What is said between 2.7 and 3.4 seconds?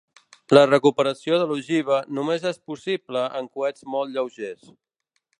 possible